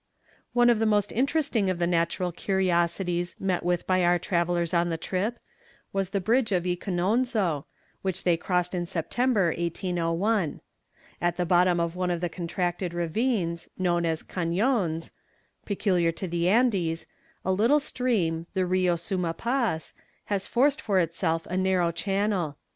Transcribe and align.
One 0.53 0.71
of 0.71 0.79
the 0.79 0.87
most 0.87 1.11
interesting 1.11 1.69
of 1.69 1.77
the 1.77 1.85
natural 1.85 2.31
curiosities 2.31 3.35
met 3.39 3.61
with 3.61 3.85
by 3.85 4.03
our 4.03 4.17
travellers 4.17 4.73
on 4.73 4.89
the 4.89 4.97
trip, 4.97 5.37
was 5.93 6.09
the 6.09 6.19
bridge 6.19 6.51
of 6.51 6.63
Jcononzo, 6.63 7.65
which 8.01 8.23
they 8.23 8.35
crossed 8.35 8.73
in 8.73 8.87
September, 8.87 9.49
1801. 9.49 10.61
At 11.21 11.37
the 11.37 11.45
bottom 11.45 11.79
of 11.79 11.95
one 11.95 12.09
of 12.09 12.19
the 12.19 12.29
contracted 12.29 12.95
ravines, 12.95 13.69
known 13.77 14.03
as 14.03 14.23
"cañons," 14.23 15.11
peculiar 15.65 16.11
to 16.13 16.27
the 16.27 16.49
Andes, 16.49 17.05
a 17.45 17.51
little 17.51 17.79
stream, 17.79 18.47
the 18.55 18.65
Rio 18.65 18.95
Suma 18.95 19.35
Paz, 19.35 19.93
has 20.25 20.47
forced 20.47 20.81
for 20.81 20.97
itself 20.97 21.45
a 21.45 21.55
narrow 21.57 21.91
channel. 21.91 22.57